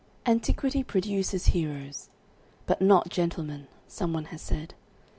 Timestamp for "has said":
4.33-4.73